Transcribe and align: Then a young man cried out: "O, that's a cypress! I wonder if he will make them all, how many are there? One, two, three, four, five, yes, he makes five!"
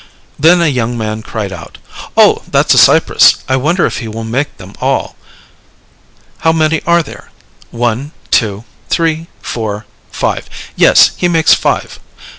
Then 0.39 0.63
a 0.63 0.65
young 0.67 0.97
man 0.97 1.21
cried 1.21 1.53
out: 1.53 1.77
"O, 2.17 2.41
that's 2.47 2.73
a 2.73 2.79
cypress! 2.79 3.43
I 3.47 3.55
wonder 3.55 3.85
if 3.85 3.99
he 3.99 4.07
will 4.07 4.23
make 4.23 4.57
them 4.57 4.73
all, 4.81 5.15
how 6.39 6.51
many 6.51 6.81
are 6.87 7.03
there? 7.03 7.29
One, 7.69 8.11
two, 8.31 8.63
three, 8.89 9.27
four, 9.43 9.85
five, 10.09 10.49
yes, 10.75 11.11
he 11.17 11.27
makes 11.27 11.53
five!" 11.53 11.99